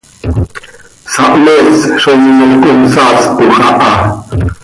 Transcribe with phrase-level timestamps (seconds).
[1.15, 3.93] Sahmees zo minol consaaspoj aha.